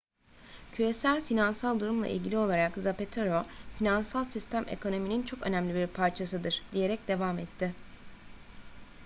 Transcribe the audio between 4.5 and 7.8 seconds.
ekonominin çok önemli bir parçasıdır diyerek devam etti